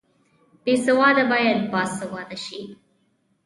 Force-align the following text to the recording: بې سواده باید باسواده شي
بې 0.63 0.73
سواده 0.85 1.23
باید 1.31 1.59
باسواده 1.71 2.37
شي 2.45 2.61